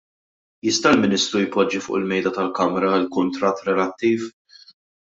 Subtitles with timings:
[0.67, 4.29] Jista' l-Ministru jpoġġi fuq il-Mejda tal-Kamra l-kuntratt relattiv?